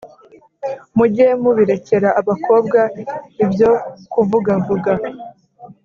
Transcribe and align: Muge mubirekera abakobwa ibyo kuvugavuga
Muge 0.95 1.27
mubirekera 1.41 2.09
abakobwa 2.21 2.79
ibyo 3.43 3.71
kuvugavuga 4.11 4.91